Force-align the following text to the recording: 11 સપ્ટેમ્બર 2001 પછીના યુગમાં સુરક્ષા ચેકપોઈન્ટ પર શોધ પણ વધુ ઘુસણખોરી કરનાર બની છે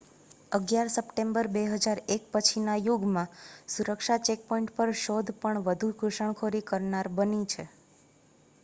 11 0.51 0.91
સપ્ટેમ્બર 0.93 1.49
2001 1.57 2.15
પછીના 2.31 2.77
યુગમાં 2.79 3.37
સુરક્ષા 3.69 4.19
ચેકપોઈન્ટ 4.23 4.75
પર 4.75 4.95
શોધ 5.03 5.31
પણ 5.39 5.63
વધુ 5.67 5.93
ઘુસણખોરી 5.99 6.65
કરનાર 6.67 7.13
બની 7.15 7.47
છે 7.47 7.69